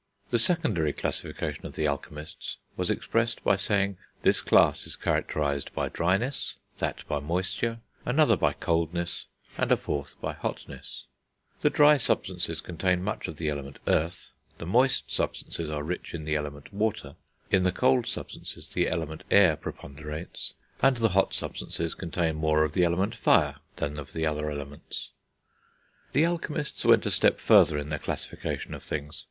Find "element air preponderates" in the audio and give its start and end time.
18.89-20.55